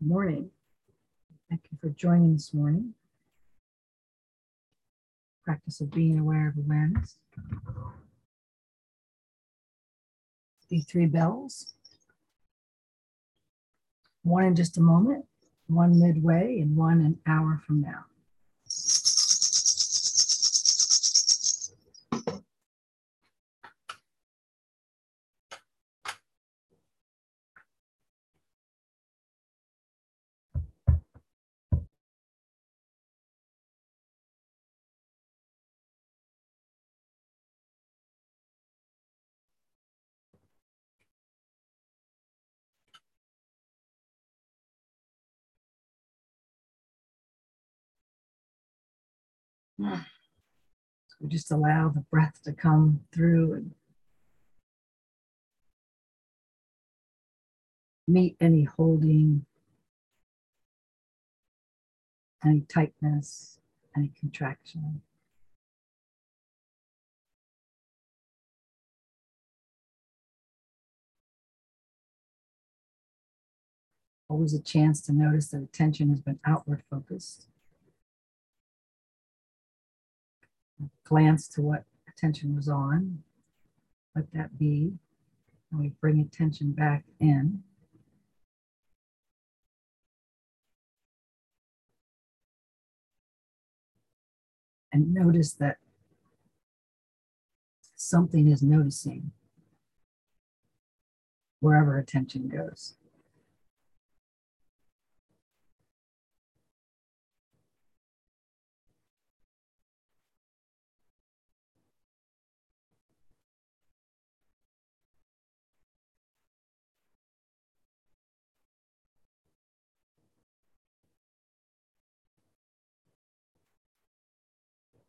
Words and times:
morning. 0.00 0.50
Thank 1.48 1.62
you 1.70 1.78
for 1.80 1.90
joining 1.90 2.34
this 2.34 2.52
morning. 2.52 2.94
Practice 5.44 5.80
of 5.80 5.90
being 5.90 6.18
aware 6.18 6.48
of 6.48 6.56
awareness. 6.56 7.16
The 10.70 10.80
three 10.80 11.06
bells. 11.06 11.74
One 14.22 14.44
in 14.44 14.56
just 14.56 14.78
a 14.78 14.80
moment, 14.80 15.26
one 15.66 16.00
midway, 16.00 16.58
and 16.60 16.76
one 16.76 17.00
an 17.00 17.18
hour 17.26 17.60
from 17.66 17.82
now. 17.82 18.04
We 51.20 51.28
just 51.28 51.50
allow 51.50 51.88
the 51.88 52.04
breath 52.10 52.40
to 52.44 52.52
come 52.52 53.00
through 53.12 53.54
and 53.54 53.74
meet 58.06 58.36
any 58.40 58.64
holding, 58.64 59.46
any 62.44 62.60
tightness, 62.60 63.58
any 63.96 64.12
contraction. 64.18 65.02
Always 74.28 74.54
a 74.54 74.62
chance 74.62 75.00
to 75.02 75.12
notice 75.12 75.48
that 75.48 75.62
attention 75.62 76.08
has 76.10 76.20
been 76.20 76.40
outward 76.44 76.82
focused. 76.90 77.46
Glance 81.04 81.48
to 81.48 81.62
what 81.62 81.84
attention 82.08 82.54
was 82.56 82.68
on, 82.68 83.22
let 84.14 84.32
that 84.32 84.58
be, 84.58 84.92
and 85.70 85.80
we 85.80 85.88
bring 86.00 86.20
attention 86.20 86.72
back 86.72 87.04
in. 87.20 87.62
And 94.92 95.12
notice 95.12 95.52
that 95.54 95.78
something 97.96 98.48
is 98.48 98.62
noticing 98.62 99.32
wherever 101.58 101.98
attention 101.98 102.48
goes. 102.48 102.94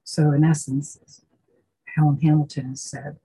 So, 0.07 0.31
in 0.31 0.43
essence, 0.43 1.25
Helen 1.95 2.19
Hamilton 2.21 2.69
has 2.69 2.81
said, 2.81 3.17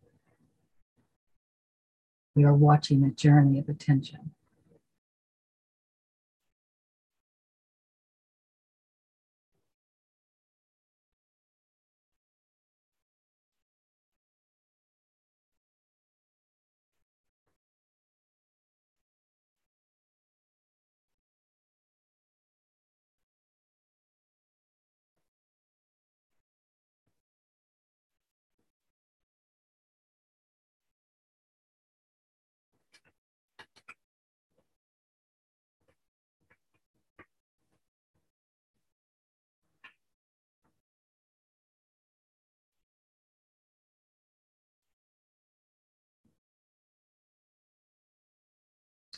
we 2.35 2.43
are 2.43 2.55
watching 2.55 3.05
a 3.05 3.11
journey 3.11 3.59
of 3.59 3.69
attention. 3.69 4.31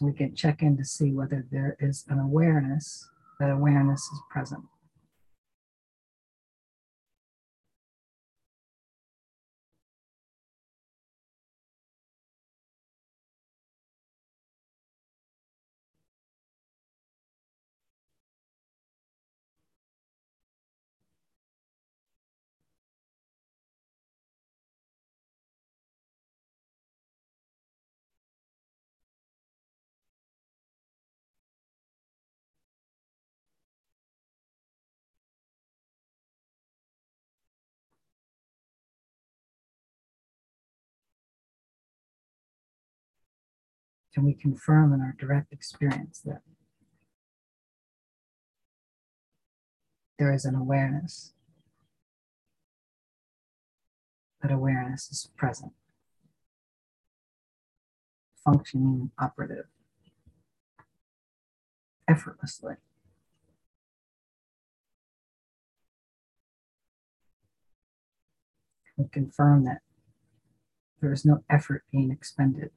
We 0.03 0.13
can 0.13 0.35
check 0.35 0.63
in 0.63 0.77
to 0.77 0.85
see 0.85 1.13
whether 1.13 1.47
there 1.51 1.77
is 1.81 2.05
an 2.09 2.19
awareness 2.19 3.09
that 3.39 3.51
awareness 3.51 4.01
is 4.01 4.21
present. 4.31 4.63
Can 44.13 44.25
we 44.25 44.35
confirm 44.35 44.93
in 44.93 45.01
our 45.01 45.15
direct 45.19 45.53
experience 45.53 46.21
that 46.25 46.43
there 50.19 50.33
is 50.33 50.45
an 50.45 50.55
awareness? 50.55 51.33
That 54.43 54.51
awareness 54.51 55.09
is 55.11 55.31
present, 55.37 55.73
functioning, 58.45 59.13
operative, 59.19 59.67
effortlessly. 62.09 62.75
We 68.97 69.09
confirm 69.09 69.65
that 69.65 69.79
there 71.01 71.13
is 71.13 71.25
no 71.25 71.45
effort 71.49 71.85
being 71.91 72.11
expended 72.11 72.73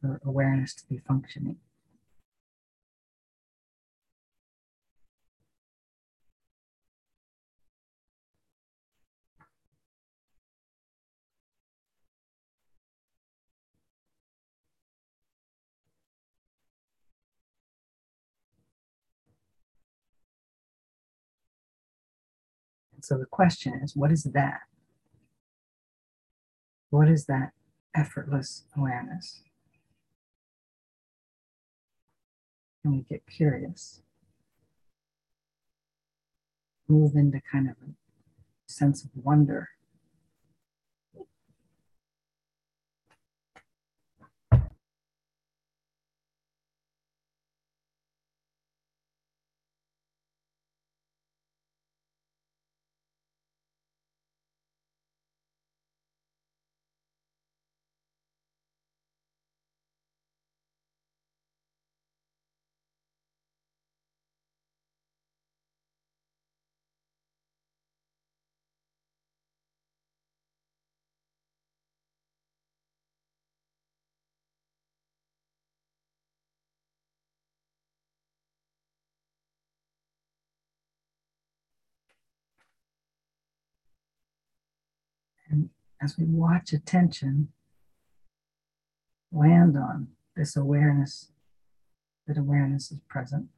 for 0.00 0.20
awareness 0.24 0.74
to 0.74 0.86
be 0.88 0.98
functioning. 0.98 1.56
So 23.00 23.16
the 23.16 23.26
question 23.26 23.80
is 23.82 23.96
what 23.96 24.12
is 24.12 24.24
that? 24.34 24.60
What 26.90 27.08
is 27.08 27.26
that 27.26 27.52
effortless 27.94 28.64
awareness? 28.76 29.42
And 32.88 32.96
we 32.96 33.02
get 33.02 33.26
curious. 33.26 34.00
Move 36.88 37.14
into 37.14 37.40
kind 37.52 37.68
of 37.68 37.76
a 37.86 37.92
sense 38.66 39.04
of 39.04 39.10
wonder. 39.22 39.68
As 86.02 86.16
we 86.16 86.24
watch 86.24 86.72
attention 86.72 87.48
land 89.32 89.76
on 89.76 90.08
this 90.36 90.56
awareness, 90.56 91.32
that 92.26 92.38
awareness 92.38 92.90
is 92.90 93.00
present. 93.08 93.48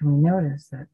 And 0.00 0.14
we 0.14 0.30
notice 0.30 0.68
that 0.68 0.88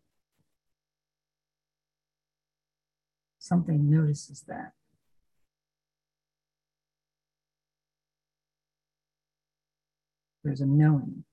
something 3.38 3.90
notices 3.90 4.44
that. 4.46 4.72
There's 10.44 10.60
a 10.60 10.66
knowing, 10.66 11.24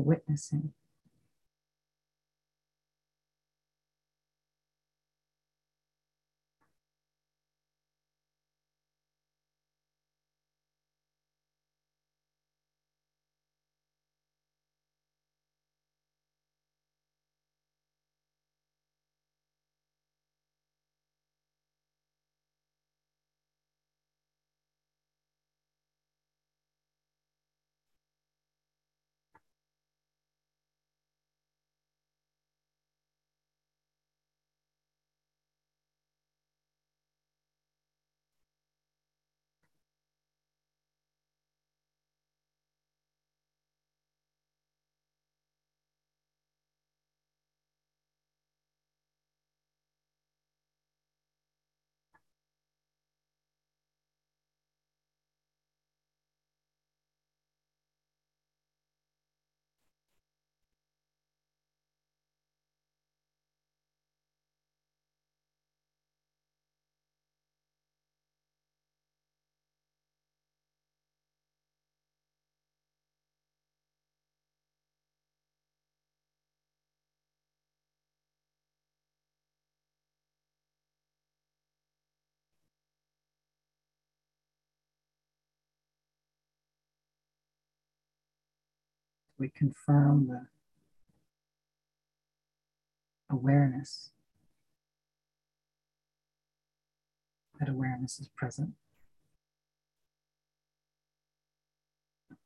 witnessing. 0.00 0.72
We 89.38 89.48
confirm 89.48 90.28
the 90.28 90.46
awareness 93.30 94.10
that 97.58 97.68
awareness 97.68 98.18
is 98.18 98.28
present. 98.36 98.70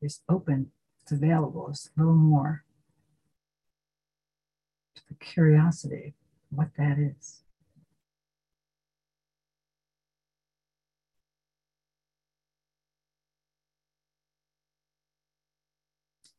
It's 0.03 0.21
open, 0.29 0.73
it's 1.03 1.13
available, 1.13 1.69
it's 1.71 1.91
a 1.97 2.01
little 2.01 2.15
more 2.15 2.65
to 4.95 5.03
the 5.09 5.15
curiosity 5.15 6.15
what 6.51 6.69
that 6.77 6.99
is. 6.99 7.43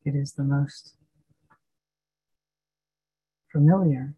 It 0.04 0.14
is 0.14 0.32
the 0.32 0.44
most 0.44 0.94
familiar, 3.52 4.14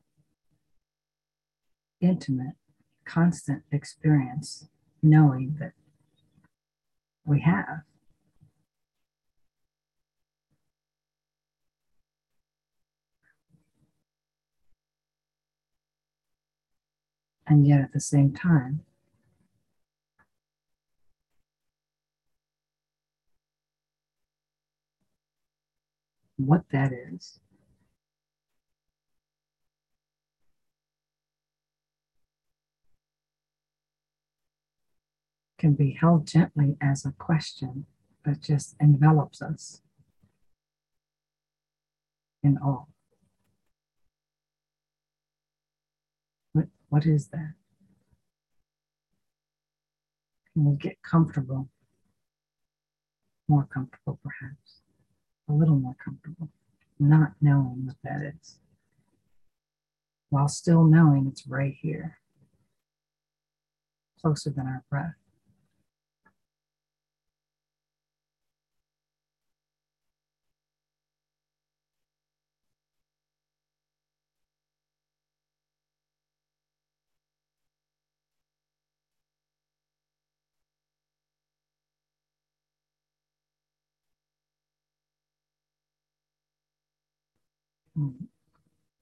intimate, 2.01 2.55
constant 3.05 3.63
experience, 3.73 4.69
knowing 5.03 5.57
that 5.59 5.73
we 7.25 7.41
have. 7.41 7.83
And 17.47 17.67
yet 17.67 17.81
at 17.81 17.93
the 17.93 18.01
same 18.01 18.33
time, 18.33 18.85
what 26.47 26.63
that 26.71 26.93
is. 26.93 27.39
Can 35.59 35.75
be 35.75 35.93
held 35.93 36.27
gently 36.27 36.77
as 36.81 37.05
a 37.05 37.13
question 37.13 37.87
that 38.25 38.41
just 38.43 38.75
envelops 38.81 39.43
us 39.43 39.83
in 42.43 42.59
all. 42.63 42.89
What, 46.53 46.67
what 46.89 47.05
is 47.05 47.29
that? 47.29 47.55
Can 50.55 50.65
we 50.65 50.77
get 50.77 51.03
comfortable? 51.03 51.69
More 53.49 53.67
comfortable, 53.71 54.19
perhaps 54.23 54.80
a 55.51 55.53
little 55.53 55.77
more 55.77 55.97
comfortable, 56.03 56.49
not 56.99 57.33
knowing 57.41 57.87
what 57.87 57.97
that 58.05 58.23
is, 58.23 58.57
while 60.29 60.49
still 60.49 60.85
knowing 60.85 61.27
it's 61.27 61.47
right 61.47 61.77
here, 61.81 62.19
closer 64.21 64.51
than 64.51 64.67
our 64.67 64.85
breath. 64.89 65.15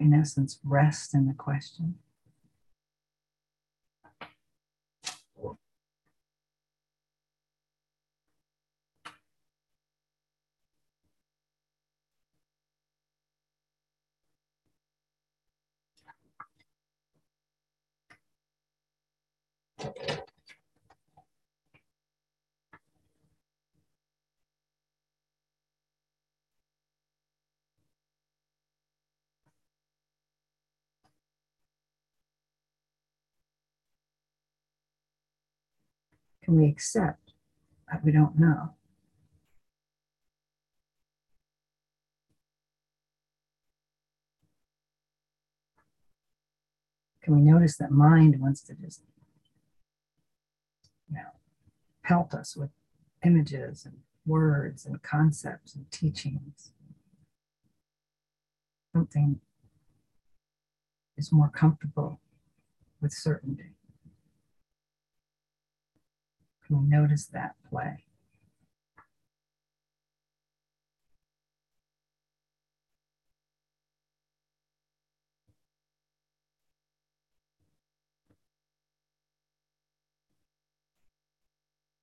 In 0.01 0.15
essence, 0.15 0.59
rest 0.65 1.15
in 1.15 1.27
the 1.27 1.35
question. 1.35 1.97
Can 36.49 36.57
we 36.57 36.67
accept 36.67 37.35
that 37.93 38.03
we 38.03 38.11
don't 38.11 38.39
know? 38.41 38.71
Can 47.23 47.37
we 47.37 47.43
notice 47.43 47.77
that 47.77 47.91
mind 47.91 48.41
wants 48.41 48.63
to 48.63 48.75
just, 48.75 49.03
you 51.11 51.17
know, 51.17 51.21
pelt 52.03 52.33
us 52.33 52.57
with 52.57 52.71
images 53.23 53.85
and 53.85 53.99
words 54.25 54.87
and 54.87 55.03
concepts 55.03 55.75
and 55.75 55.91
teachings? 55.91 56.73
something 58.95 59.39
is 61.19 61.31
more 61.31 61.51
comfortable 61.51 62.21
with 63.03 63.13
certainty. 63.13 63.78
Can 66.69 66.89
notice 66.89 67.27
that 67.29 67.55
play? 67.71 68.05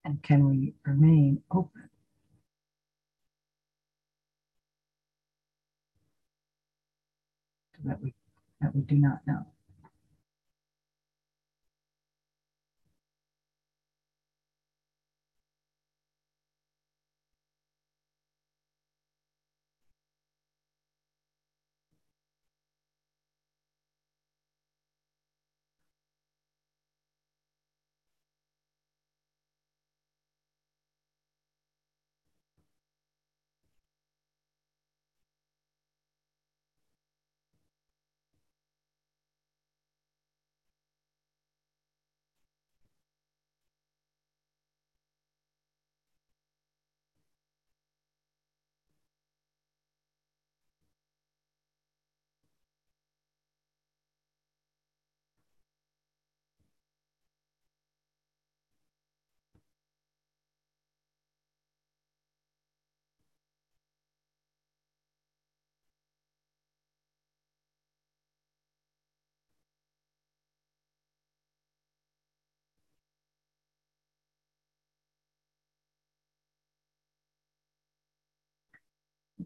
And 0.04 0.22
can 0.24 0.48
we 0.48 0.74
remain 0.84 1.44
open? 1.52 1.90
That 7.84 8.02
we 8.02 8.16
that 8.62 8.76
we 8.76 8.82
do 8.82 8.96
not 8.96 9.20
know. 9.28 9.46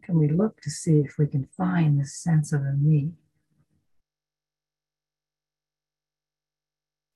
Can 0.02 0.18
we 0.18 0.28
look 0.28 0.60
to 0.62 0.70
see 0.70 1.00
if 1.00 1.18
we 1.18 1.26
can 1.26 1.48
find 1.56 2.00
this 2.00 2.14
sense 2.14 2.52
of 2.52 2.62
a 2.62 2.72
me? 2.72 3.12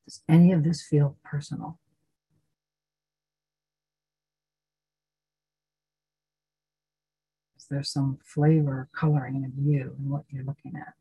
Does 0.05 0.23
any 0.29 0.53
of 0.53 0.65
this 0.65 0.83
feel 0.83 1.17
personal? 1.25 1.79
Is 7.57 7.67
there 7.71 7.83
some 7.83 8.19
flavor 8.23 8.91
coloring 8.95 9.45
of 9.45 9.53
you 9.57 9.97
in 9.99 10.11
what 10.11 10.25
you're 10.29 10.45
looking 10.45 10.75
at? 10.77 10.95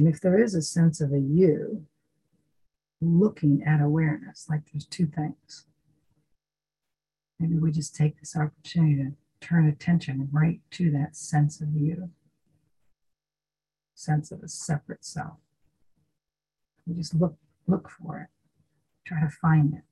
And 0.00 0.08
if 0.08 0.18
there 0.18 0.42
is 0.42 0.54
a 0.54 0.62
sense 0.62 1.02
of 1.02 1.12
a 1.12 1.18
you, 1.18 1.84
looking 3.02 3.62
at 3.62 3.82
awareness, 3.82 4.46
like 4.48 4.62
there's 4.72 4.86
two 4.86 5.04
things. 5.04 5.66
Maybe 7.38 7.58
we 7.58 7.70
just 7.70 7.94
take 7.94 8.18
this 8.18 8.34
opportunity 8.34 8.96
to 8.96 9.12
turn 9.46 9.68
attention 9.68 10.30
right 10.32 10.62
to 10.70 10.90
that 10.92 11.16
sense 11.16 11.60
of 11.60 11.74
you, 11.74 12.12
sense 13.94 14.32
of 14.32 14.42
a 14.42 14.48
separate 14.48 15.04
self. 15.04 15.36
We 16.86 16.94
just 16.94 17.14
look 17.14 17.36
look 17.66 17.90
for 17.90 18.20
it, 18.22 18.28
try 19.06 19.20
to 19.20 19.28
find 19.28 19.74
it. 19.74 19.82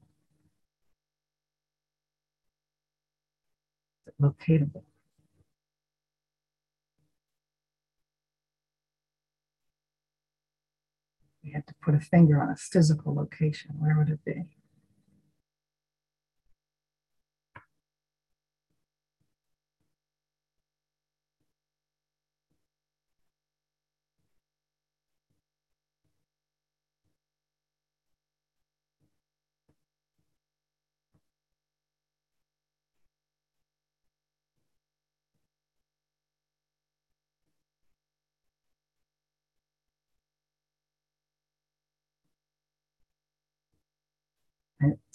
Locatable? 4.18 4.84
We 11.48 11.54
had 11.54 11.66
to 11.68 11.74
put 11.80 11.94
a 11.94 12.00
finger 12.00 12.42
on 12.42 12.50
a 12.50 12.56
physical 12.56 13.14
location, 13.14 13.70
where 13.78 13.96
would 13.96 14.10
it 14.10 14.22
be? 14.22 14.57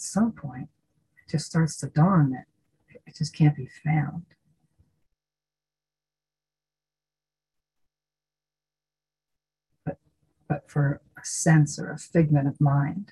Some 0.04 0.32
point, 0.32 0.68
it 1.26 1.30
just 1.30 1.46
starts 1.46 1.76
to 1.78 1.86
dawn 1.88 2.30
that 2.30 2.44
it 3.06 3.16
just 3.16 3.34
can't 3.34 3.56
be 3.56 3.68
found. 3.84 4.24
But, 9.84 9.98
but 10.48 10.70
for 10.70 11.00
a 11.16 11.24
sense 11.24 11.78
or 11.78 11.90
a 11.90 11.98
figment 11.98 12.46
of 12.46 12.60
mind, 12.60 13.10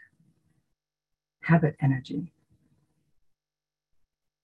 habit 1.44 1.76
energy, 1.80 2.32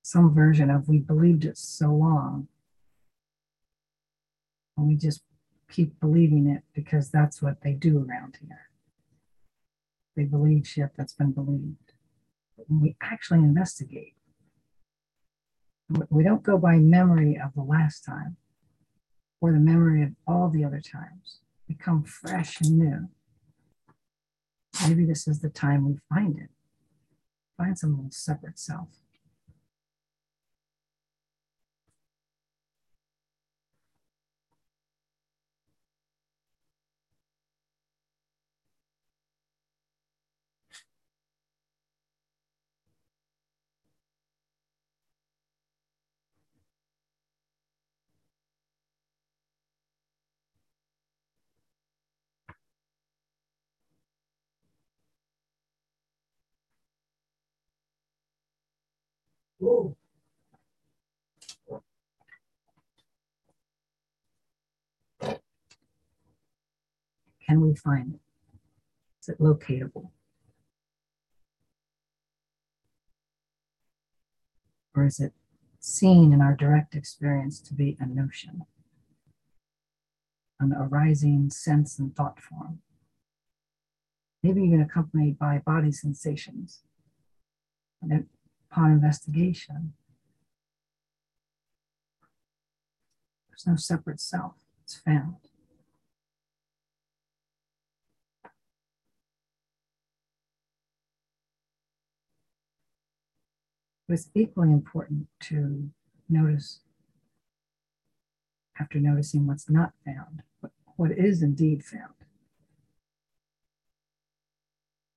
some 0.02 0.34
version 0.34 0.70
of 0.70 0.88
we 0.88 0.98
believed 0.98 1.44
it 1.44 1.58
so 1.58 1.92
long, 1.92 2.48
and 4.76 4.86
we 4.86 4.96
just 4.96 5.22
keep 5.70 6.00
believing 6.00 6.48
it 6.48 6.62
because 6.74 7.10
that's 7.10 7.42
what 7.42 7.60
they 7.60 7.72
do 7.72 7.98
around 7.98 8.38
here. 8.40 8.70
They 10.16 10.24
believe 10.24 10.66
shit 10.66 10.90
that's 10.96 11.12
been 11.12 11.32
believed 11.32 11.87
when 12.66 12.80
we 12.80 12.96
actually 13.00 13.40
investigate, 13.40 14.14
we 16.10 16.22
don't 16.22 16.42
go 16.42 16.58
by 16.58 16.76
memory 16.76 17.38
of 17.42 17.54
the 17.54 17.62
last 17.62 18.04
time 18.04 18.36
or 19.40 19.52
the 19.52 19.58
memory 19.58 20.02
of 20.02 20.10
all 20.26 20.50
the 20.50 20.64
other 20.64 20.80
times. 20.80 21.40
We 21.68 21.74
come 21.74 22.04
fresh 22.04 22.60
and 22.60 22.78
new. 22.78 23.08
Maybe 24.86 25.04
this 25.04 25.26
is 25.26 25.40
the 25.40 25.48
time 25.48 25.86
we 25.86 25.98
find 26.08 26.38
it. 26.38 26.50
Find 27.56 27.78
some 27.78 27.96
little 27.96 28.10
separate 28.10 28.58
self. 28.58 28.88
Can 59.60 59.96
we 67.60 67.74
find 67.74 68.14
it? 68.14 68.20
Is 69.22 69.30
it 69.30 69.40
locatable? 69.40 70.10
Or 74.94 75.06
is 75.06 75.18
it 75.18 75.32
seen 75.80 76.32
in 76.32 76.40
our 76.40 76.54
direct 76.54 76.94
experience 76.94 77.58
to 77.60 77.74
be 77.74 77.96
a 77.98 78.06
notion, 78.06 78.62
an 80.60 80.72
arising 80.72 81.50
sense 81.50 81.98
and 81.98 82.14
thought 82.14 82.40
form? 82.40 82.80
maybe 84.42 84.62
even 84.62 84.80
accompanied 84.80 85.38
by 85.38 85.58
body 85.58 85.92
sensations. 85.92 86.82
And 88.02 88.26
upon 88.70 88.92
investigation, 88.92 89.94
there's 93.48 93.66
no 93.66 93.76
separate 93.76 94.20
self, 94.20 94.54
it's 94.84 94.96
found. 94.96 95.36
But 104.06 104.14
it's 104.14 104.30
equally 104.34 104.72
important 104.72 105.26
to 105.40 105.90
notice, 106.28 106.80
after 108.80 108.98
noticing 108.98 109.46
what's 109.46 109.68
not 109.68 109.92
found, 110.04 110.42
what, 110.96 111.10
is 111.10 111.42
indeed 111.42 111.84
found. 111.84 112.14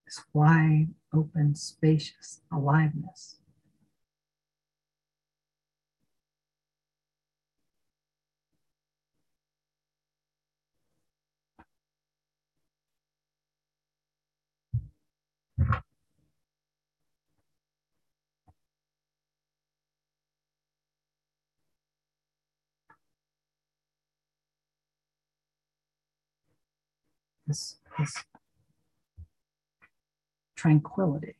This 0.05 0.21
wide, 0.33 0.89
open, 1.13 1.55
spacious 1.55 2.41
aliveness. 2.51 3.40
This, 27.51 27.75
this 27.99 28.13
tranquility. 30.55 31.35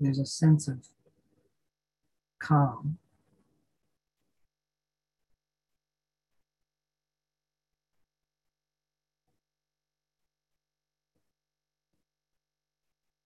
There's 0.00 0.18
a 0.18 0.26
sense 0.26 0.68
of 0.68 0.88
calm. 2.38 2.98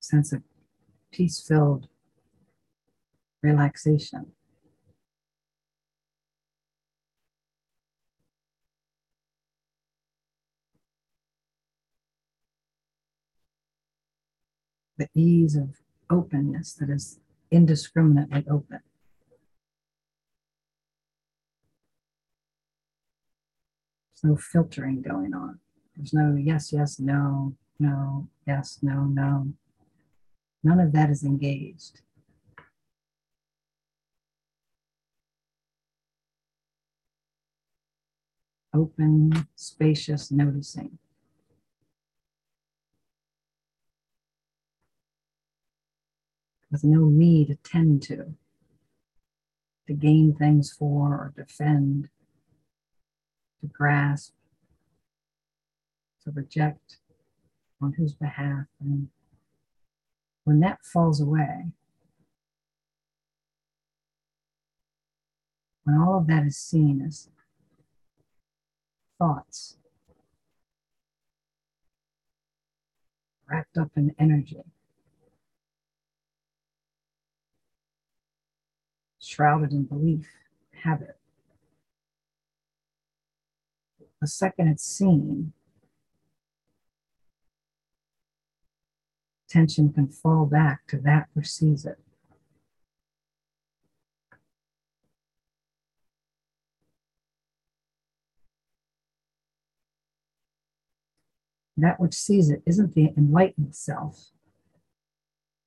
Sense 0.01 0.33
of 0.33 0.43
peace 1.11 1.41
filled 1.41 1.89
relaxation. 3.43 4.33
The 14.97 15.09
ease 15.15 15.55
of 15.55 15.79
openness 16.11 16.75
that 16.75 16.91
is 16.91 17.19
indiscriminately 17.51 18.45
open. 18.51 18.81
There's 24.23 24.33
no 24.33 24.37
filtering 24.37 25.03
going 25.03 25.35
on. 25.35 25.61
There's 25.97 26.13
no 26.13 26.37
yes, 26.37 26.73
yes, 26.73 26.99
no, 26.99 27.55
no, 27.79 28.29
yes, 28.47 28.79
no, 28.83 29.05
no. 29.05 29.53
None 30.65 30.81
of 30.81 30.93
that 30.93 31.11
is 31.11 31.23
engaged. 31.23 32.01
Open, 38.75 39.49
spacious 39.57 40.31
noticing. 40.31 40.99
With 46.71 46.85
no 46.85 47.07
me 47.07 47.45
to 47.47 47.55
tend 47.57 48.03
to, 48.03 48.35
to 49.87 49.95
gain 49.95 50.35
things 50.35 50.73
for 50.73 51.09
or 51.15 51.33
defend, 51.37 52.11
to 53.61 53.67
grasp, 53.67 54.35
to 56.25 56.31
reject 56.31 56.99
on 57.81 57.95
whose 57.95 58.13
behalf. 58.13 58.67
And 58.81 59.09
when 60.45 60.61
that 60.61 60.85
falls 60.85 61.21
away, 61.21 61.67
when 65.85 65.97
all 65.97 66.19
of 66.19 66.27
that 66.27 66.45
is 66.45 66.59
seen 66.59 67.03
as 67.07 67.31
thoughts 69.19 69.79
wrapped 73.51 73.79
up 73.79 73.91
in 73.97 74.15
energy, 74.19 74.63
shrouded 79.29 79.73
in 79.73 79.85
belief, 79.85 80.27
habit. 80.85 81.19
The 84.23 84.27
second 84.27 84.69
it's 84.69 84.85
seen, 84.85 85.53
tension 89.49 89.93
can 89.93 90.09
fall 90.09 90.47
back 90.47 90.87
to 90.89 90.97
that 91.01 91.29
which 91.35 91.47
sees 91.47 91.85
it. 91.85 91.99
That 101.77 102.01
which 102.01 102.15
sees 102.15 102.51
it 102.51 102.63
isn't 102.67 102.95
the 102.95 103.13
enlightened 103.17 103.77
self, 103.77 104.31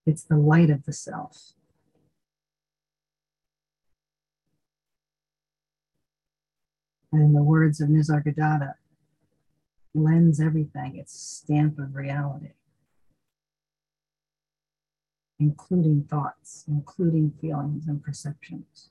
it's 0.08 0.24
the 0.24 0.36
light 0.36 0.72
of 0.72 0.86
the 0.86 0.94
self. 0.94 1.54
And 7.12 7.36
the 7.36 7.44
words 7.44 7.82
of 7.82 7.90
Nisargadatta, 7.90 8.76
lends 9.94 10.40
everything 10.40 10.96
its 10.96 11.14
stamp 11.14 11.78
of 11.78 11.96
reality, 11.96 12.52
including 15.40 16.04
thoughts, 16.04 16.64
including 16.68 17.34
feelings 17.42 17.88
and 17.88 18.02
perceptions. 18.02 18.90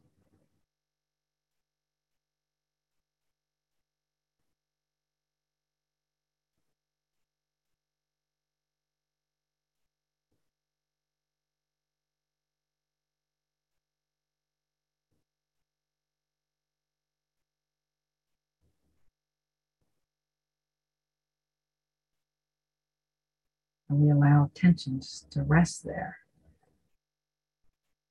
And 23.90 23.98
we 23.98 24.11
allow 24.11 24.50
tensions 24.55 25.26
to 25.33 25.42
rest 25.42 25.85
there 25.85 26.18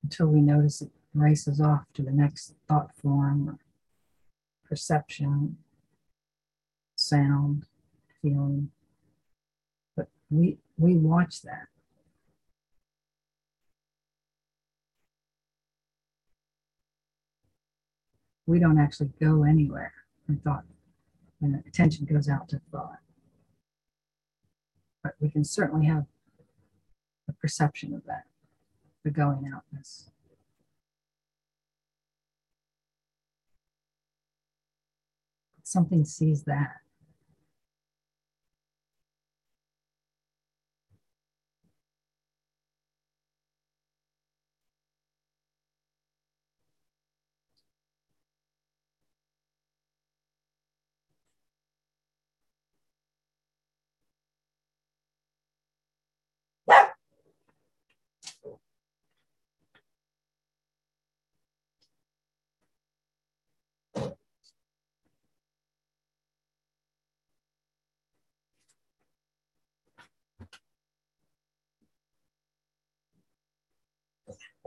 until 0.02 0.26
we 0.26 0.42
notice 0.42 0.82
it 0.82 0.90
races 1.14 1.58
off 1.58 1.84
to 1.94 2.02
the 2.02 2.12
next 2.12 2.54
thought 2.68 2.94
form 2.94 3.48
or 3.48 3.58
perception, 4.68 5.56
sound, 6.96 7.64
feeling. 8.20 8.70
But 9.96 10.08
we 10.28 10.58
we 10.76 10.96
watch 10.96 11.40
that. 11.42 11.68
We 18.46 18.58
don't 18.58 18.78
actually 18.78 19.12
go 19.18 19.44
anywhere 19.44 19.94
in 20.28 20.40
thought 20.40 20.64
when 21.38 21.64
attention 21.66 22.04
goes 22.04 22.28
out 22.28 22.50
to 22.50 22.60
thought. 22.70 22.98
But 25.02 25.14
we 25.20 25.30
can 25.30 25.44
certainly 25.44 25.86
have 25.86 26.06
a 27.28 27.32
perception 27.32 27.94
of 27.94 28.04
that, 28.06 28.24
the 29.04 29.10
going 29.10 29.50
outness. 29.54 30.10
Something 35.62 36.04
sees 36.04 36.44
that. 36.44 36.80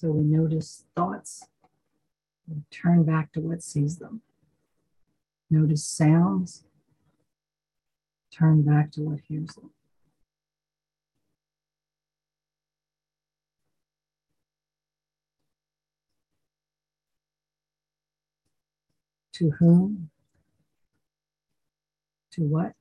So 0.00 0.12
we 0.12 0.22
notice 0.22 0.84
thoughts, 0.94 1.42
we 2.46 2.62
turn 2.70 3.02
back 3.02 3.32
to 3.32 3.40
what 3.40 3.64
sees 3.64 3.98
them. 3.98 4.22
Notice 5.50 5.84
sounds, 5.84 6.62
turn 8.30 8.62
back 8.62 8.92
to 8.92 9.00
what 9.00 9.18
hears 9.26 9.56
them. 9.56 9.70
To 19.32 19.50
whom? 19.58 20.10
To 22.34 22.42
what? 22.42 22.74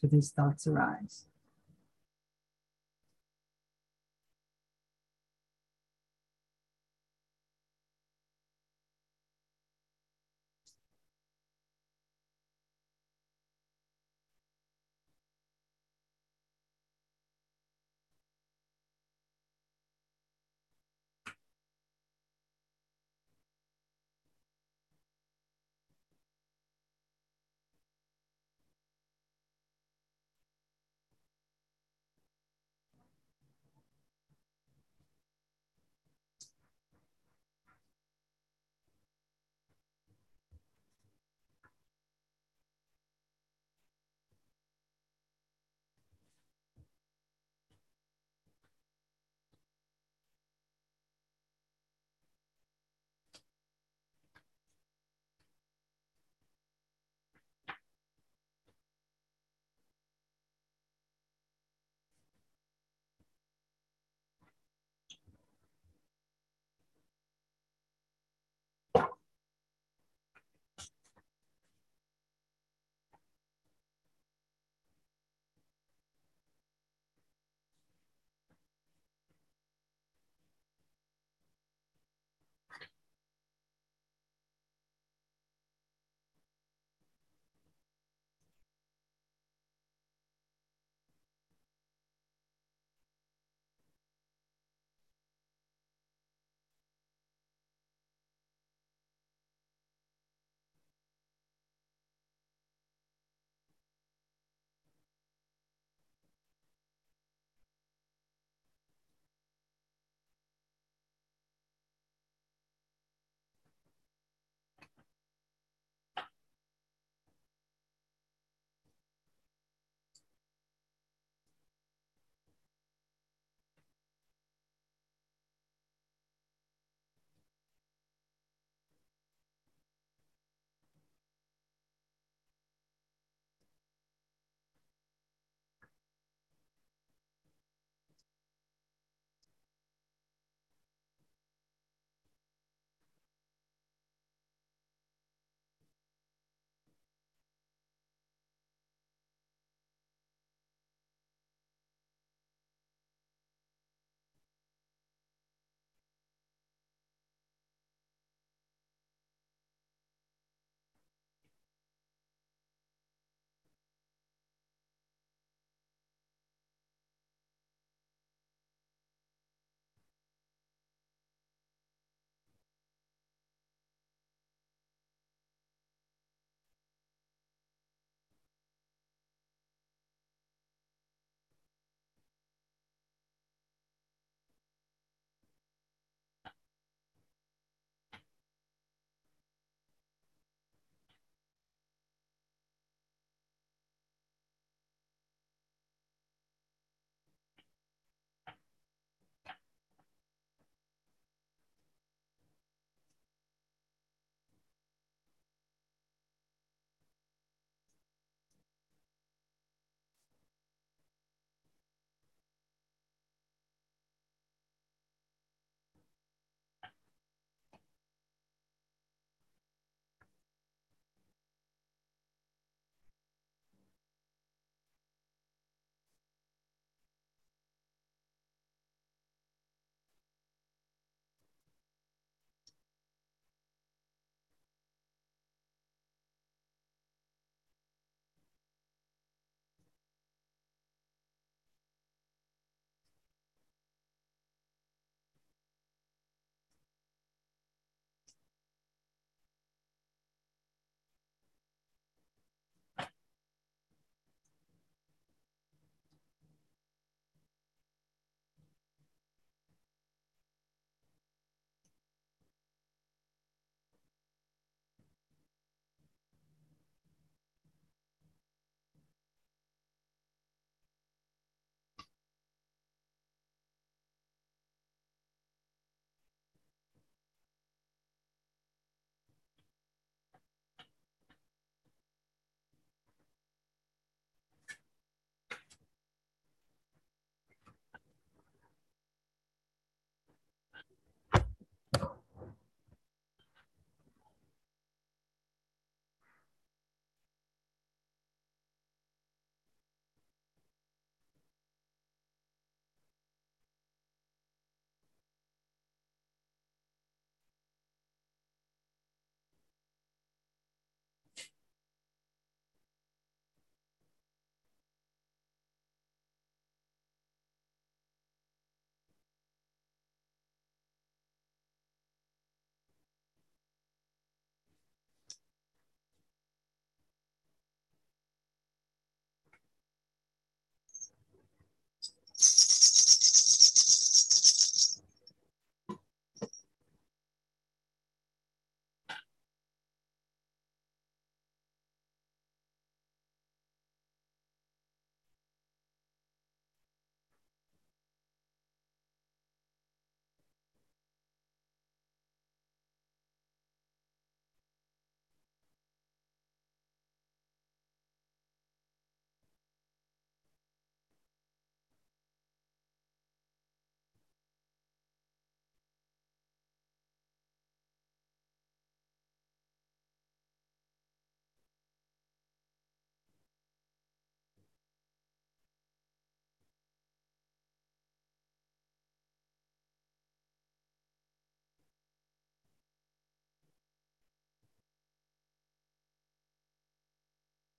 Do 0.00 0.06
these 0.06 0.30
thoughts 0.30 0.68
arise? 0.68 1.24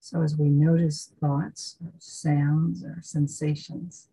So 0.10 0.22
as 0.22 0.38
we 0.38 0.48
notice 0.48 1.12
thoughts 1.20 1.76
or 1.84 1.92
sounds 1.98 2.82
or 2.82 3.00
sensations, 3.02 4.08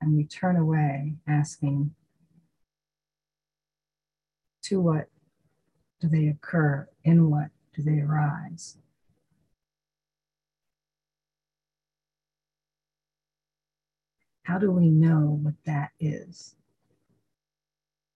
and 0.00 0.16
we 0.16 0.22
turn 0.22 0.56
away 0.56 1.16
asking, 1.26 1.96
to 4.62 4.80
what 4.80 5.08
do 6.00 6.08
they 6.08 6.28
occur? 6.28 6.88
In 7.02 7.28
what 7.28 7.48
do 7.74 7.82
they 7.82 7.98
arise? 7.98 8.76
How 14.44 14.58
do 14.58 14.70
we 14.70 14.90
know 14.90 15.40
what 15.42 15.54
that 15.64 15.90
is 15.98 16.54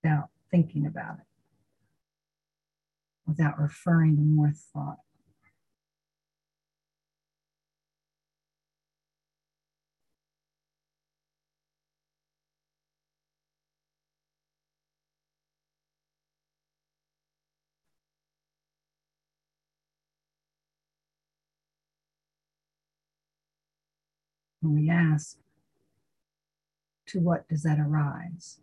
without 0.01 0.29
thinking 0.53 0.87
about 0.87 1.17
it, 1.19 1.27
without 3.31 3.59
referring 3.61 4.17
to 4.17 4.23
more 4.23 4.53
thought? 4.75 4.99
When 24.61 24.75
we 24.75 24.91
ask, 24.91 25.39
to 27.07 27.21
what 27.21 27.49
does 27.49 27.63
that 27.63 27.79
arise? 27.79 28.59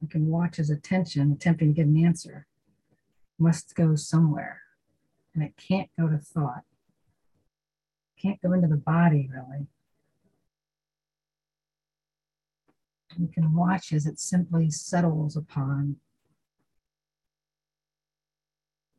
We 0.00 0.08
can 0.08 0.26
watch 0.26 0.56
his 0.56 0.70
attention 0.70 1.32
attempting 1.32 1.68
to 1.68 1.74
get 1.74 1.86
an 1.86 2.04
answer. 2.04 2.46
Must 3.38 3.74
go 3.74 3.94
somewhere. 3.96 4.62
And 5.34 5.42
it 5.42 5.56
can't 5.56 5.90
go 5.98 6.08
to 6.08 6.18
thought. 6.18 6.64
Can't 8.20 8.40
go 8.42 8.52
into 8.52 8.68
the 8.68 8.76
body, 8.76 9.28
really. 9.32 9.66
We 13.18 13.28
can 13.28 13.54
watch 13.54 13.92
as 13.92 14.06
it 14.06 14.18
simply 14.18 14.70
settles 14.70 15.36
upon 15.36 15.96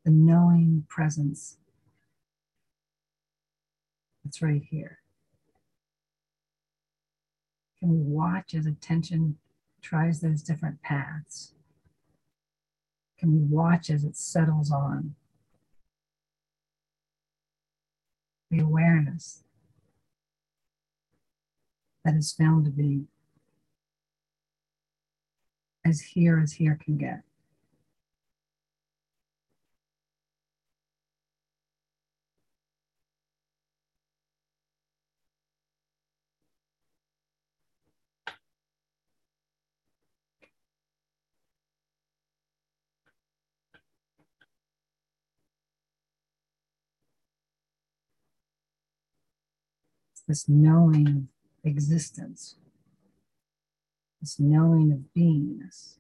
the 0.04 0.12
knowing 0.12 0.86
presence 0.90 1.58
that's 4.24 4.42
right 4.42 4.64
here. 4.70 5.00
Can 7.80 7.90
we 7.90 7.98
watch 7.98 8.54
as 8.54 8.66
attention 8.66 9.38
tries 9.82 10.20
those 10.20 10.41
different 10.41 10.82
paths? 10.82 11.54
Can 13.20 13.32
we 13.34 13.39
watch 13.39 13.89
as 13.89 14.04
it 14.04 14.15
settles 14.15 14.72
on? 14.72 15.15
The 18.50 18.60
awareness 18.60 19.44
that 22.04 22.15
is 22.15 22.34
found 22.34 22.65
to 22.65 22.72
be 22.72 23.04
as 25.86 26.02
here 26.02 26.39
as 26.39 26.54
here 26.54 26.78
can 26.84 26.98
get. 26.98 27.22
This 50.32 50.48
knowing 50.48 51.28
of 51.65 51.70
existence, 51.70 52.56
this 54.22 54.39
knowing 54.39 54.89
of 54.94 55.00
beingness. 55.13 55.98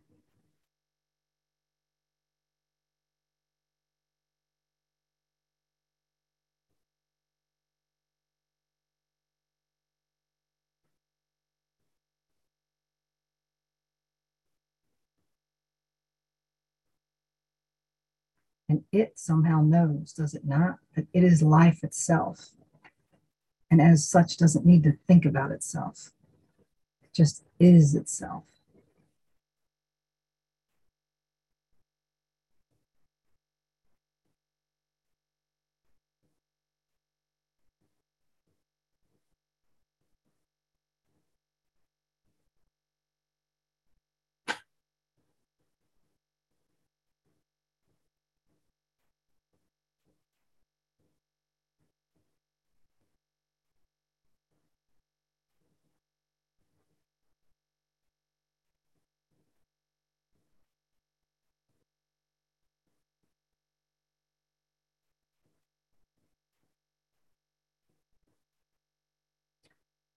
And 18.69 18.85
it 18.93 19.19
somehow 19.19 19.61
knows, 19.61 20.13
does 20.13 20.33
it 20.33 20.45
not, 20.45 20.77
that 20.95 21.07
it 21.11 21.25
is 21.25 21.41
life 21.43 21.83
itself 21.83 22.51
and 23.71 23.81
as 23.81 24.07
such 24.07 24.37
doesn't 24.37 24.65
need 24.65 24.83
to 24.83 24.97
think 25.07 25.25
about 25.25 25.51
itself. 25.51 26.11
It 27.03 27.13
just 27.13 27.43
is 27.59 27.95
itself. 27.95 28.43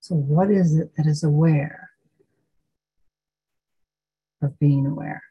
So, 0.04 0.16
what 0.16 0.50
is 0.50 0.76
it 0.76 0.94
that 0.98 1.06
is 1.06 1.24
aware 1.24 1.88
of 4.42 4.58
being 4.58 4.86
aware? 4.86 5.22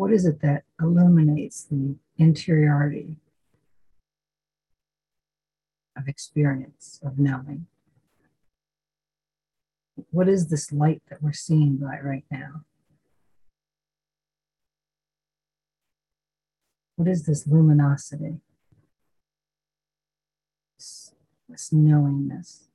What 0.00 0.14
is 0.14 0.24
it 0.24 0.40
that 0.40 0.62
illuminates 0.80 1.62
the 1.64 1.96
interiority 2.16 3.18
of 5.94 6.08
experience, 6.08 6.98
of 7.04 7.18
knowing? 7.18 7.66
What 10.10 10.26
is 10.26 10.46
this 10.46 10.72
light 10.72 11.02
that 11.10 11.22
we're 11.22 11.34
seeing 11.34 11.76
by 11.76 12.00
right 12.02 12.24
now? 12.30 12.62
What 16.96 17.06
is 17.06 17.26
this 17.26 17.46
luminosity? 17.46 18.40
This, 20.78 21.12
this 21.46 21.74
knowingness. 21.74 22.69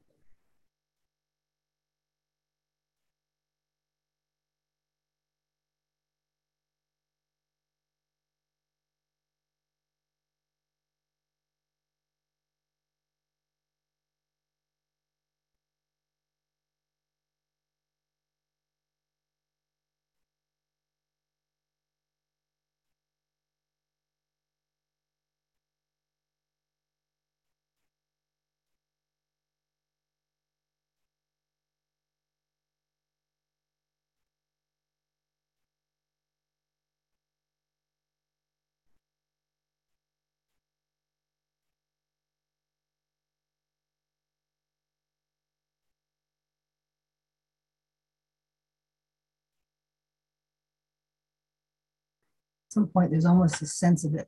Some 52.75 52.87
point 52.87 53.09
there's 53.09 53.25
almost 53.25 53.61
a 53.61 53.65
sense 53.65 54.03
of 54.03 54.13
it 54.15 54.27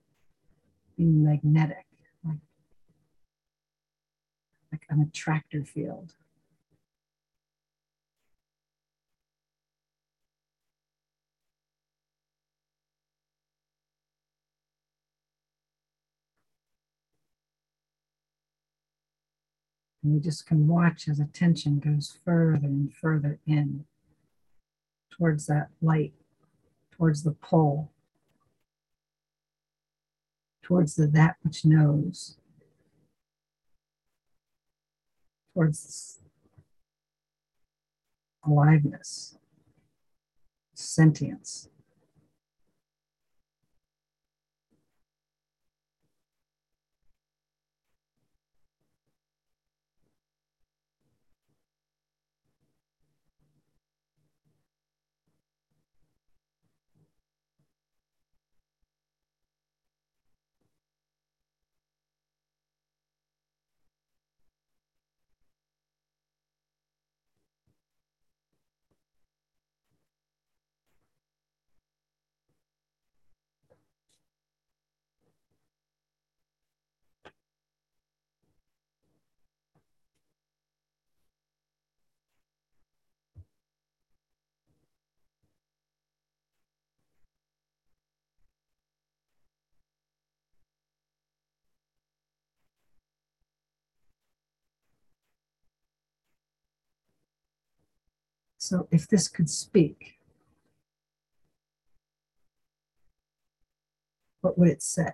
being 0.96 1.22
magnetic, 1.22 1.86
like, 2.26 2.38
like 4.72 4.84
an 4.88 5.02
attractor 5.02 5.66
field. 5.66 6.14
And 20.02 20.14
we 20.14 20.22
just 20.22 20.48
can 20.48 20.70
watch 20.70 21.10
as 21.10 21.20
attention 21.20 21.80
goes 21.80 22.18
further 22.24 22.66
and 22.66 22.94
further 22.96 23.40
in 23.46 23.84
towards 25.12 25.48
that 25.48 25.68
light, 25.82 26.14
towards 26.94 27.24
the 27.24 27.34
pole 27.34 27.92
towards 30.68 30.96
the 30.96 31.08
that 31.08 31.38
which 31.44 31.64
knows, 31.64 32.36
towards 35.54 36.20
aliveness, 38.46 39.38
sentience. 40.76 41.70
So 98.68 98.86
if 98.92 99.08
this 99.08 99.30
could 99.30 99.50
speak, 99.50 100.20
what 104.42 104.58
would 104.58 104.68
it 104.68 104.84
say? 104.84 105.14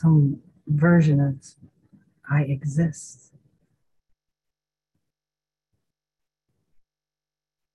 Some 0.00 0.40
version 0.66 1.20
of 1.20 1.36
I 2.30 2.42
exist. 2.44 3.34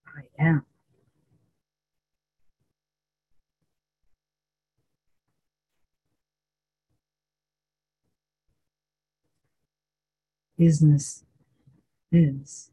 I 0.08 0.44
am. 0.44 0.66
Isness 10.60 11.24
is. 12.12 12.72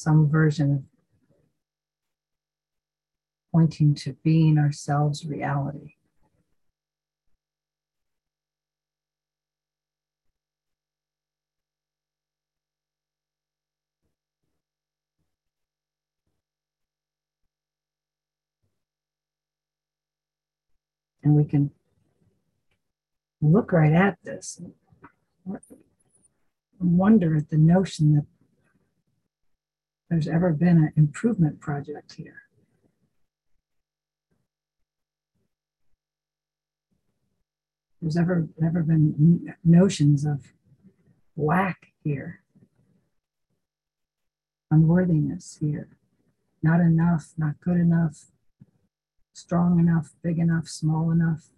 Some 0.00 0.26
version 0.30 0.72
of 0.72 0.82
pointing 3.52 3.94
to 3.94 4.14
being 4.22 4.56
ourselves 4.56 5.26
reality. 5.26 5.96
And 21.22 21.34
we 21.34 21.44
can 21.44 21.72
look 23.42 23.70
right 23.70 23.92
at 23.92 24.16
this 24.24 24.58
and 24.62 24.72
wonder 26.80 27.36
at 27.36 27.50
the 27.50 27.58
notion 27.58 28.14
that 28.14 28.24
there's 30.10 30.28
ever 30.28 30.52
been 30.52 30.76
an 30.76 30.92
improvement 30.96 31.60
project 31.60 32.14
here. 32.14 32.42
there's 38.00 38.16
ever 38.16 38.48
ever 38.64 38.82
been 38.82 39.54
notions 39.64 40.24
of 40.24 40.52
lack 41.36 41.88
here, 42.02 42.40
unworthiness 44.70 45.58
here, 45.60 45.88
not 46.62 46.80
enough, 46.80 47.32
not 47.36 47.60
good 47.60 47.76
enough, 47.76 48.30
strong 49.34 49.78
enough, 49.78 50.14
big 50.22 50.38
enough, 50.38 50.66
small 50.66 51.10
enough. 51.10 51.50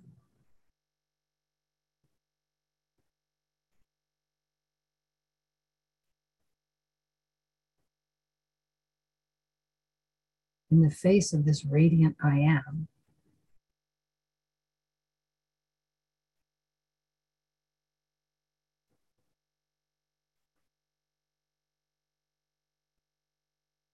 In 10.73 10.81
the 10.81 10.91
face 10.91 11.35
of 11.35 11.45
this 11.45 11.67
radiant 11.67 12.17
I 12.25 12.39
am, 12.39 12.89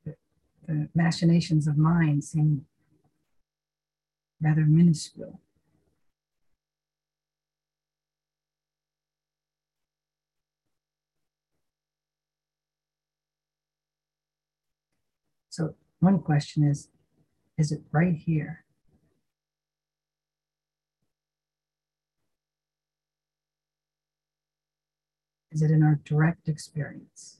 the 0.05 0.89
machinations 0.95 1.67
of 1.67 1.77
mind 1.77 2.23
seem 2.23 2.65
rather 4.41 4.65
minuscule. 4.65 5.41
One 16.01 16.21
question 16.21 16.65
is 16.65 16.89
is 17.57 17.73
it 17.73 17.83
right 17.91 18.15
here? 18.15 18.65
Is 25.51 25.63
it 25.63 25.71
in 25.73 25.83
our 25.83 25.99
direct 26.05 26.49
experience? 26.49 27.38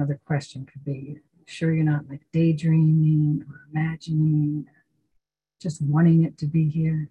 Another 0.00 0.18
question 0.24 0.64
could 0.64 0.82
be 0.82 1.18
sure 1.44 1.74
you're 1.74 1.84
not 1.84 2.08
like 2.08 2.22
daydreaming 2.32 3.44
or 3.46 3.66
imagining, 3.70 4.64
just 5.60 5.82
wanting 5.82 6.24
it 6.24 6.38
to 6.38 6.46
be 6.46 6.70
here. 6.70 7.10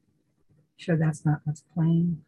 Sure, 0.75 0.97
that's 0.97 1.23
not 1.23 1.41
what's 1.43 1.63
playing. 1.75 2.23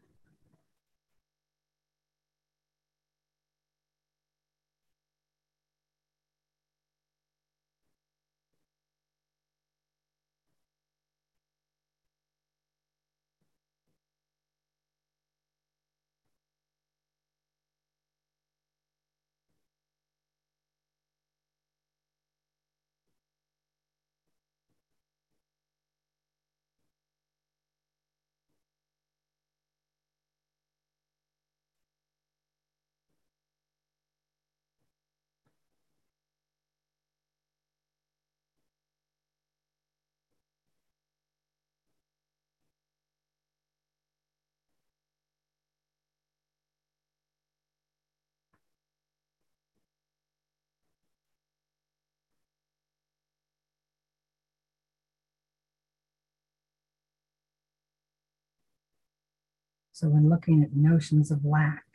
So, 60.02 60.08
when 60.08 60.30
looking 60.30 60.64
at 60.64 60.76
notions 60.76 61.30
of 61.30 61.46
lack, 61.46 61.86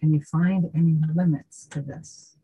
can 0.00 0.12
you 0.12 0.20
find 0.20 0.68
any 0.74 0.98
limits 1.14 1.64
to 1.66 1.80
this? 1.80 2.38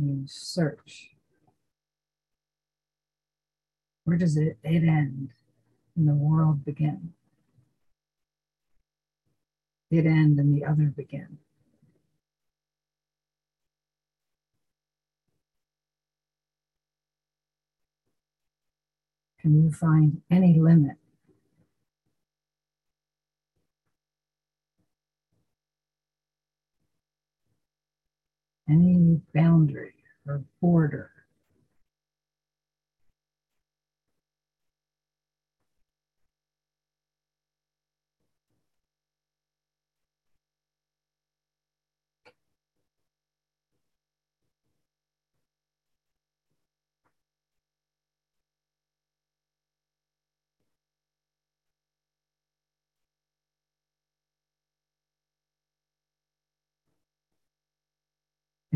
You 0.00 0.24
search. 0.26 1.10
Where 4.02 4.18
does 4.18 4.36
it, 4.36 4.58
it 4.64 4.82
end 4.82 5.30
and 5.94 6.08
the 6.08 6.14
world 6.16 6.64
begin? 6.64 7.12
It 9.92 10.06
end 10.06 10.40
and 10.40 10.52
the 10.52 10.64
other 10.64 10.86
begin. 10.86 11.38
Can 19.46 19.62
you 19.62 19.70
find 19.70 20.22
any 20.28 20.58
limit? 20.58 20.96
Any 28.68 29.20
boundary 29.32 29.94
or 30.26 30.42
border? 30.60 31.12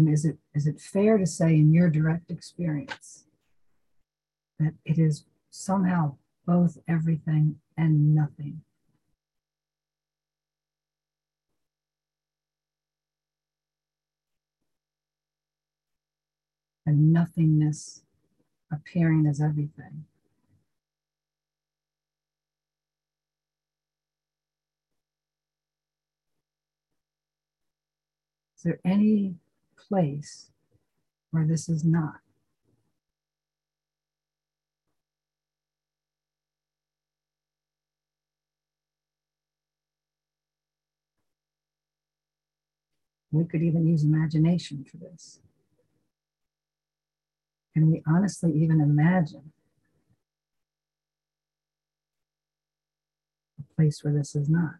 And 0.00 0.08
is 0.08 0.24
it 0.24 0.38
is 0.54 0.66
it 0.66 0.80
fair 0.80 1.18
to 1.18 1.26
say 1.26 1.54
in 1.54 1.74
your 1.74 1.90
direct 1.90 2.30
experience 2.30 3.26
that 4.58 4.72
it 4.82 4.98
is 4.98 5.26
somehow 5.50 6.16
both 6.46 6.78
everything 6.88 7.56
and 7.76 8.14
nothing? 8.14 8.62
And 16.86 17.12
nothingness 17.12 18.00
appearing 18.72 19.26
as 19.26 19.38
everything. 19.38 20.06
Is 28.56 28.62
there 28.62 28.80
any 28.82 29.34
place 29.88 30.50
where 31.30 31.46
this 31.46 31.68
is 31.68 31.84
not. 31.84 32.20
We 43.32 43.44
could 43.44 43.62
even 43.62 43.86
use 43.86 44.02
imagination 44.02 44.84
for 44.84 44.96
this. 44.96 45.38
Can 47.72 47.90
we 47.90 48.02
honestly 48.06 48.52
even 48.52 48.80
imagine 48.80 49.52
a 53.58 53.74
place 53.74 54.02
where 54.02 54.12
this 54.12 54.34
is 54.34 54.48
not? 54.48 54.74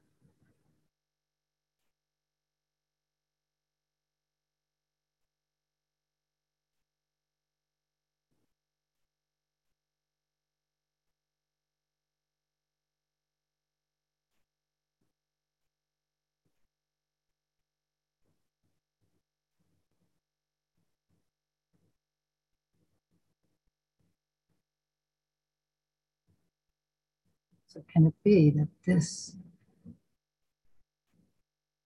Can 27.89 28.07
it 28.07 28.15
be 28.25 28.51
that 28.51 28.69
this 28.87 29.37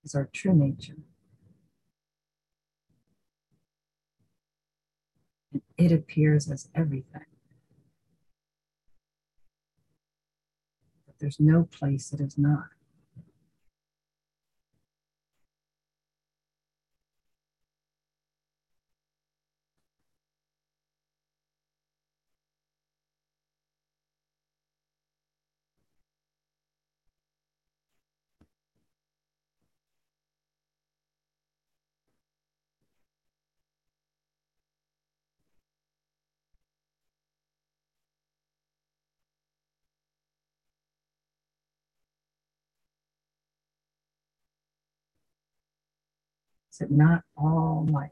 is 0.05 0.15
our 0.15 0.29
true 0.33 0.55
nature? 0.55 0.97
It 5.77 5.93
appears 5.93 6.51
as 6.51 6.69
everything. 6.75 7.27
But 11.07 11.15
there's 11.21 11.41
no 11.41 11.65
place 11.65 12.13
it 12.13 12.21
is 12.21 12.39
not. 12.39 12.74
Is 46.75 46.81
it 46.81 46.91
not 46.91 47.23
all 47.37 47.87
life, 47.89 48.11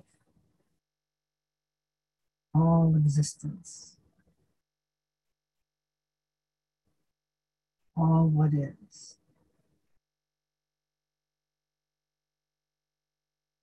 all 2.55 2.95
existence, 2.97 3.97
all 7.97 8.29
what 8.29 8.55
is, 8.55 9.17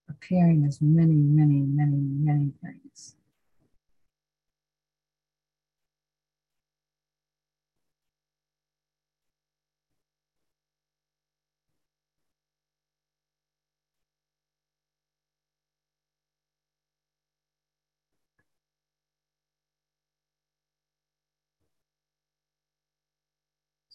appearing 0.09 0.65
as 0.67 0.81
many, 0.81 1.13
many, 1.13 1.61
many, 1.61 1.95
many 1.95 2.51
things? 2.61 2.88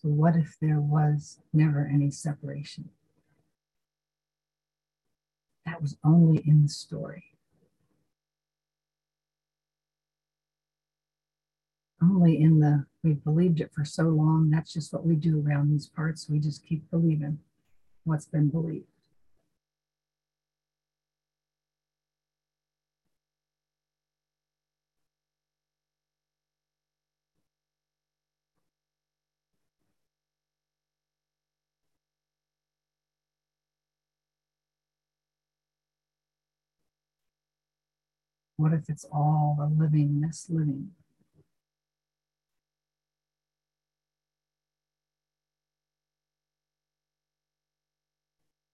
So, 0.05 0.11
what 0.11 0.36
if 0.36 0.57
there 0.61 0.82
was 0.82 1.38
never 1.55 1.90
any 1.90 2.11
separation? 2.11 2.90
That 5.64 5.80
was 5.80 5.96
only 6.05 6.42
in 6.46 6.62
the 6.62 6.68
story. 6.68 7.24
Only 12.02 12.38
in 12.38 12.61
the, 12.61 12.84
we've 13.02 13.24
believed 13.24 13.62
it 13.62 13.72
for 13.72 13.86
so 13.86 14.02
long. 14.02 14.50
That's 14.50 14.74
just 14.74 14.92
what 14.92 15.07
we 15.07 15.14
do 15.14 15.42
around 15.42 15.70
these 15.70 15.86
parts. 15.86 16.28
We 16.28 16.38
just 16.38 16.66
keep 16.66 16.90
believing 16.90 17.38
what's 18.05 18.26
been 18.26 18.50
believed. 18.50 18.93
What 38.65 38.73
if 38.73 38.89
it's 38.89 39.05
all 39.12 39.57
the 39.59 39.67
livingness 39.67 40.49
living? 40.49 40.93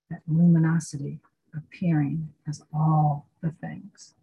That 0.08 0.20
luminosity 0.28 1.18
appearing 1.52 2.28
as 2.46 2.62
all 2.72 3.26
the 3.42 3.50
things. 3.60 4.14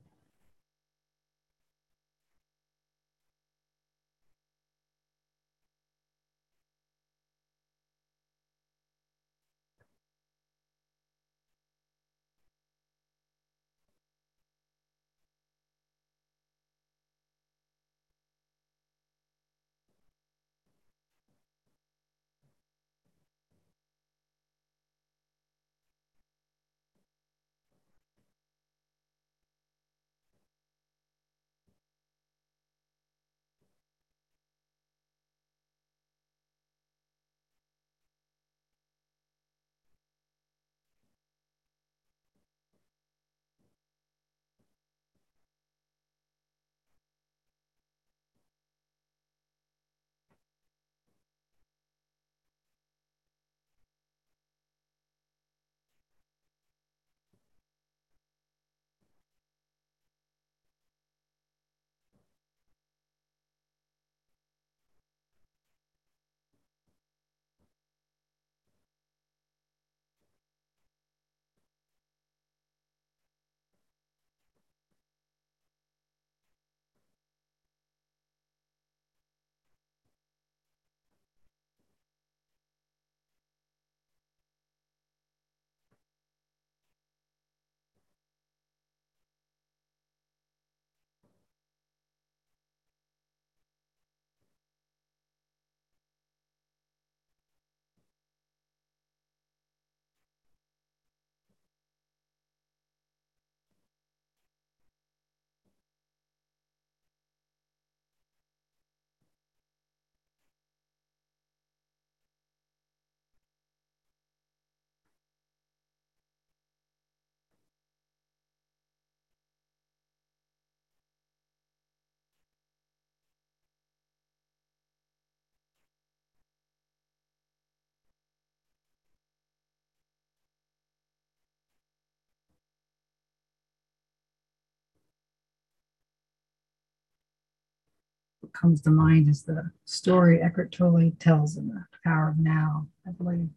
What 138.48 138.54
comes 138.54 138.80
to 138.84 138.92
mind 138.92 139.28
is 139.28 139.44
the 139.44 139.72
story 139.84 140.42
Eckhart 140.42 140.72
Tolle 140.72 141.12
tells 141.20 141.58
in 141.58 141.68
The 141.68 141.86
Power 142.02 142.30
of 142.30 142.40
Now, 142.40 142.88
I 143.06 143.12
believe, 143.12 143.50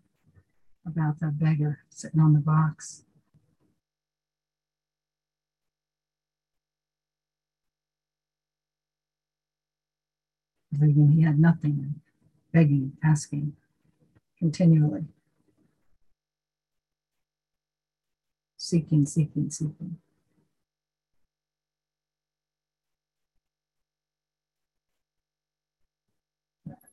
about 0.85 1.21
the 1.21 1.29
beggar 1.29 1.85
sitting 1.91 2.19
on 2.19 2.33
the 2.33 2.41
box. 2.41 3.05
Believing 10.73 11.13
he 11.13 11.23
had 11.23 11.39
nothing. 11.39 12.01
begging, 12.53 12.95
asking 13.05 13.53
continually, 14.41 15.05
seeking, 18.57 19.07
seeking, 19.07 19.51
seeking. 19.53 19.99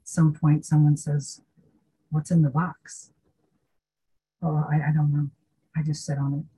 Some 0.07 0.33
point, 0.33 0.65
someone 0.65 0.95
says, 0.95 1.41
What's 2.09 2.31
in 2.31 2.41
the 2.41 2.49
box? 2.49 3.11
Oh, 4.41 4.65
I, 4.71 4.89
I 4.89 4.93
don't 4.93 5.11
know. 5.11 5.29
I 5.75 5.83
just 5.83 6.05
sit 6.05 6.17
on 6.17 6.33
it. 6.33 6.56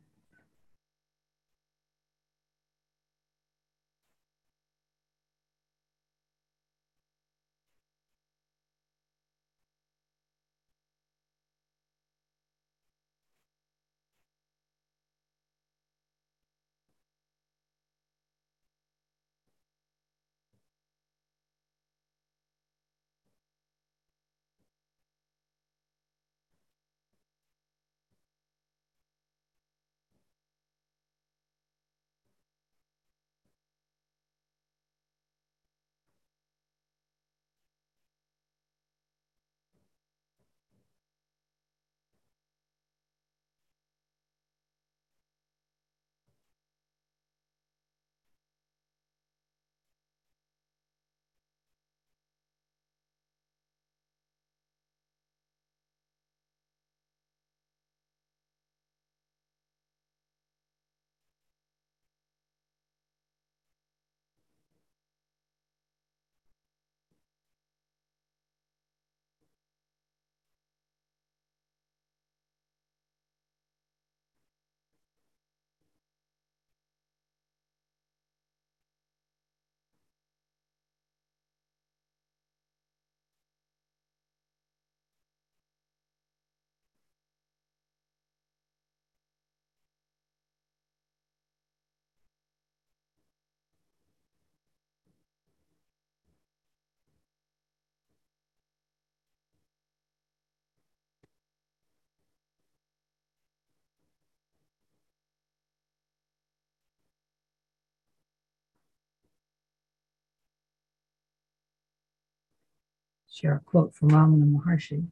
Share 113.39 113.55
a 113.55 113.59
quote 113.59 113.95
from 113.95 114.09
Ramana 114.09 114.51
Maharshi. 114.51 115.05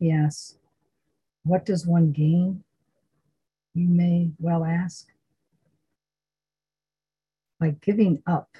He 0.00 0.10
asks, 0.10 0.56
What 1.44 1.64
does 1.64 1.86
one 1.86 2.10
gain? 2.10 2.64
You 3.74 3.86
may 3.86 4.32
well 4.40 4.64
ask. 4.64 5.06
By 7.60 7.76
giving 7.80 8.24
up 8.26 8.56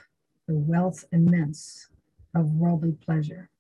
the 0.46 0.54
wealth 0.54 1.04
immense 1.10 1.88
of 2.36 2.52
worldly 2.52 2.92
pleasure 2.92 3.50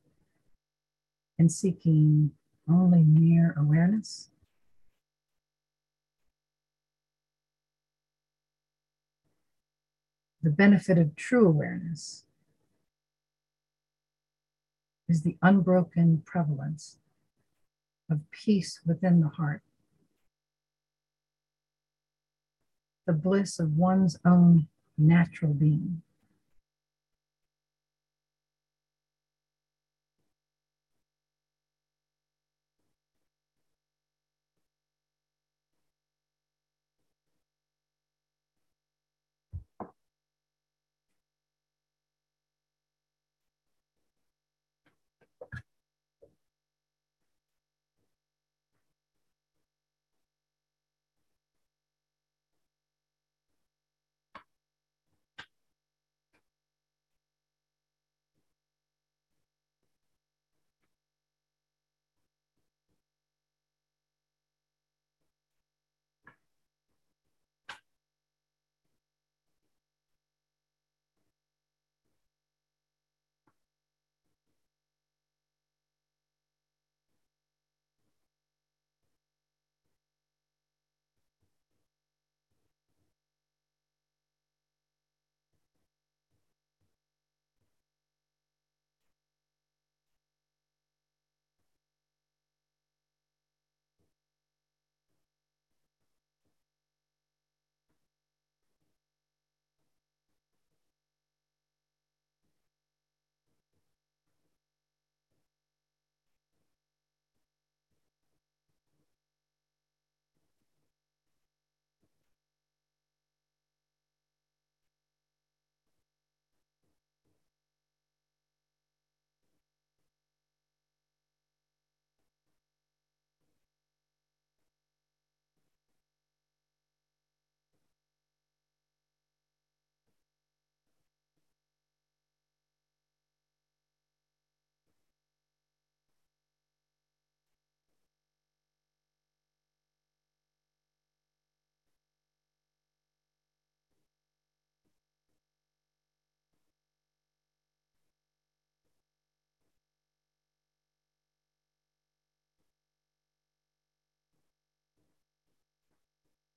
and 1.36 1.50
seeking 1.50 2.30
only 2.68 3.02
mere 3.02 3.56
awareness. 3.58 4.30
The 10.44 10.50
benefit 10.50 10.98
of 10.98 11.16
true 11.16 11.48
awareness 11.48 12.24
is 15.08 15.22
the 15.22 15.38
unbroken 15.40 16.22
prevalence 16.26 16.98
of 18.10 18.30
peace 18.30 18.80
within 18.84 19.22
the 19.22 19.28
heart, 19.28 19.62
the 23.06 23.14
bliss 23.14 23.58
of 23.58 23.78
one's 23.78 24.18
own 24.22 24.68
natural 24.98 25.54
being. 25.54 26.02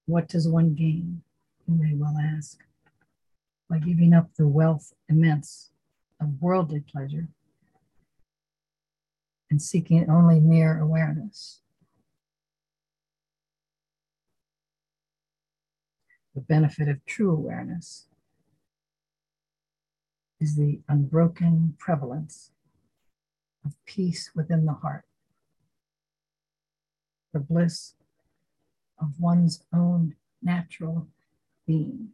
What 0.07 0.29
does 0.29 0.47
one 0.47 0.73
gain, 0.73 1.21
you 1.67 1.75
may 1.75 1.93
well 1.93 2.17
ask, 2.17 2.63
by 3.69 3.79
giving 3.79 4.13
up 4.13 4.33
the 4.33 4.47
wealth 4.47 4.93
immense 5.09 5.71
of 6.21 6.41
worldly 6.41 6.79
pleasure 6.79 7.27
and 9.51 9.61
seeking 9.61 10.09
only 10.09 10.39
mere 10.39 10.79
awareness? 10.79 11.59
The 16.35 16.41
benefit 16.41 16.87
of 16.87 17.05
true 17.05 17.33
awareness 17.33 18.07
is 20.39 20.55
the 20.55 20.79
unbroken 20.87 21.75
prevalence 21.79 22.51
of 23.65 23.75
peace 23.85 24.31
within 24.33 24.65
the 24.65 24.73
heart, 24.75 25.03
the 27.33 27.41
bliss 27.41 27.96
of 28.99 29.19
one's 29.19 29.63
own 29.73 30.15
natural 30.41 31.07
being. 31.65 32.09